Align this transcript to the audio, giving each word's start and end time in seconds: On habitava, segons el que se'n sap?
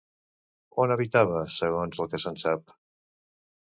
On 0.85 0.95
habitava, 0.95 1.43
segons 1.59 2.03
el 2.07 2.13
que 2.15 2.25
se'n 2.27 2.43
sap? 2.49 2.79